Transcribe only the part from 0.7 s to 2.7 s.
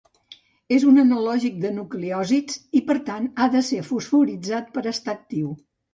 És un analògic de nucleòsids